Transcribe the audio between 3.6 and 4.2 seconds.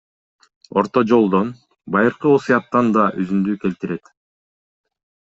келтирет.